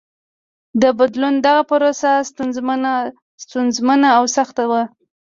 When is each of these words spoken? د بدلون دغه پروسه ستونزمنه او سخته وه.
د 0.81 0.83
بدلون 0.99 1.35
دغه 1.45 1.63
پروسه 1.69 2.11
ستونزمنه 3.45 4.09
او 4.17 4.23
سخته 4.37 4.63
وه. 4.71 4.83